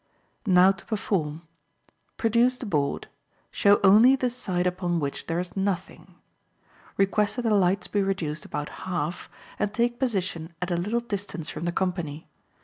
[0.47, 1.43] Now to perform.
[2.17, 3.07] Produce the board.
[3.51, 6.15] Show only the side upon which there is nothing.
[6.97, 9.29] Request that the lights may be reduced about half,
[9.59, 12.27] and take position at a little distance from the company.